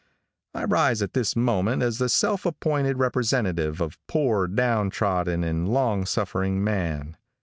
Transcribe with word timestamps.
I 0.55 0.63
rise 0.63 1.03
at 1.03 1.13
this 1.13 1.35
moment 1.35 1.83
as 1.83 1.99
the 1.99 2.09
self 2.09 2.43
appointed 2.47 2.97
representative 2.97 3.79
of 3.81 3.99
poor, 4.07 4.47
down 4.47 4.89
trodden 4.89 5.43
and 5.43 5.69
long 5.69 6.07
suffering 6.07 6.63
man. 6.63 7.17